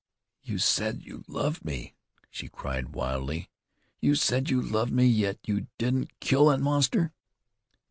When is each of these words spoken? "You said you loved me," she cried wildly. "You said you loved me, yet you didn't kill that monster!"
"You 0.41 0.57
said 0.57 1.03
you 1.05 1.23
loved 1.27 1.63
me," 1.63 1.93
she 2.31 2.47
cried 2.47 2.95
wildly. 2.95 3.51
"You 3.99 4.15
said 4.15 4.49
you 4.49 4.59
loved 4.59 4.91
me, 4.91 5.05
yet 5.05 5.37
you 5.45 5.67
didn't 5.77 6.19
kill 6.19 6.47
that 6.47 6.59
monster!" 6.59 7.13